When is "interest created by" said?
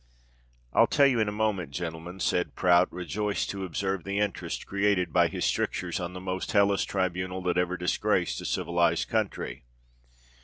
4.17-5.27